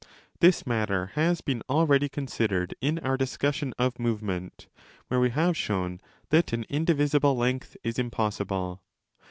[0.39, 4.65] This matter has been already considered 10 in our discussion of movement,
[5.09, 8.81] where we have shown that an indivisible length is impossible.'!.